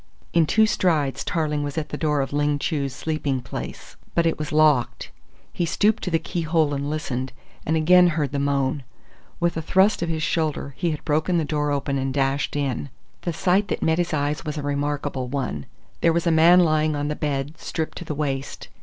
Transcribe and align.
In 0.33 0.47
two 0.47 0.65
strides 0.65 1.23
Tarling 1.23 1.61
was 1.61 1.77
at 1.77 1.89
the 1.89 1.95
door 1.95 2.21
of 2.21 2.33
Ling 2.33 2.57
Chu's 2.57 2.91
sleeping 2.91 3.39
place, 3.39 3.97
but 4.15 4.25
it 4.25 4.39
was 4.39 4.51
locked. 4.51 5.11
He 5.53 5.63
stooped 5.63 6.01
to 6.01 6.09
the 6.09 6.17
key 6.17 6.41
hole 6.41 6.73
and 6.73 6.89
listened, 6.89 7.33
and 7.67 7.77
again 7.77 8.07
heard 8.07 8.31
the 8.31 8.39
moan. 8.39 8.83
With 9.39 9.55
a 9.57 9.61
thrust 9.61 10.01
of 10.01 10.09
his 10.09 10.23
shoulder 10.23 10.73
he 10.75 10.89
had 10.89 11.05
broken 11.05 11.37
the 11.37 11.45
door 11.45 11.69
open 11.71 11.99
and 11.99 12.11
dashed 12.11 12.55
in. 12.55 12.89
The 13.21 13.31
sight 13.33 13.67
that 13.67 13.83
met 13.83 13.99
his 13.99 14.11
eyes 14.11 14.43
was 14.43 14.57
a 14.57 14.63
remarkable 14.63 15.27
one. 15.27 15.67
There 16.01 16.11
was 16.13 16.25
a 16.25 16.31
man 16.31 16.61
lying 16.61 16.95
on 16.95 17.07
the 17.07 17.15
bed, 17.15 17.59
stripped 17.59 17.99
to 17.99 18.03
the 18.05 18.15
waist. 18.15 18.69